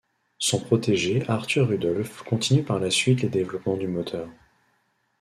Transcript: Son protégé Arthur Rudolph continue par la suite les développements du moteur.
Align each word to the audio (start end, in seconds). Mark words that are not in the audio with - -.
Son 0.39 0.59
protégé 0.59 1.23
Arthur 1.29 1.67
Rudolph 1.67 2.23
continue 2.23 2.63
par 2.63 2.79
la 2.79 2.89
suite 2.89 3.21
les 3.21 3.29
développements 3.29 3.77
du 3.77 3.87
moteur. 3.87 4.27